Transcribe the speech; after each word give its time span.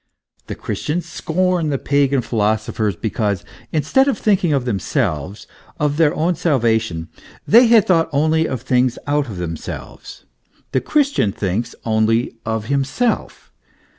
The 0.47 0.55
Chris 0.55 0.81
tians 0.87 1.03
scorned 1.03 1.71
the 1.71 1.77
pagan 1.77 2.23
philosophers 2.23 2.95
because, 2.95 3.45
instead 3.71 4.07
of 4.07 4.17
think 4.17 4.43
ing 4.43 4.51
of 4.51 4.65
themselves, 4.65 5.45
of 5.79 5.97
their 5.97 6.11
own 6.15 6.33
salvation, 6.33 7.07
they 7.47 7.67
had 7.67 7.85
thought 7.85 8.09
only 8.11 8.47
of 8.47 8.63
things 8.63 8.97
out 9.05 9.27
of 9.27 9.37
themselves. 9.37 10.25
The 10.71 10.81
Christian 10.81 11.31
thinks 11.31 11.75
only 11.85 12.35
of 12.47 12.65
himself. 12.65 13.51